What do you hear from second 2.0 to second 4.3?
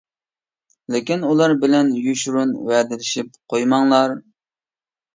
يوشۇرۇن ۋەدىلىشىپ قويماڭلار.